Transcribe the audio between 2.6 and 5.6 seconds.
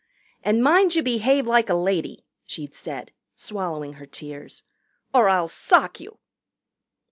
said, swallowing her tears, "or I'll